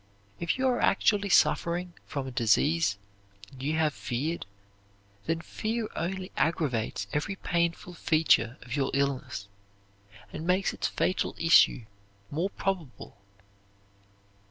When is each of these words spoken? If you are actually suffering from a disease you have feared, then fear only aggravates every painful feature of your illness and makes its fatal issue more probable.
If 0.39 0.57
you 0.57 0.67
are 0.67 0.79
actually 0.79 1.29
suffering 1.29 1.93
from 2.07 2.25
a 2.25 2.31
disease 2.31 2.97
you 3.59 3.77
have 3.77 3.93
feared, 3.93 4.47
then 5.27 5.41
fear 5.41 5.89
only 5.95 6.31
aggravates 6.35 7.05
every 7.13 7.35
painful 7.35 7.93
feature 7.93 8.57
of 8.63 8.75
your 8.75 8.89
illness 8.95 9.47
and 10.33 10.47
makes 10.47 10.73
its 10.73 10.87
fatal 10.87 11.35
issue 11.37 11.85
more 12.31 12.49
probable. 12.49 13.15